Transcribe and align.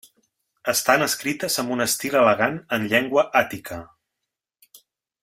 Estan 0.71 1.05
escrites 1.07 1.57
amb 1.63 1.75
un 1.77 1.85
estil 1.85 2.17
elegant 2.23 2.57
en 2.79 2.89
llengua 2.95 3.29
àtica. 3.43 3.79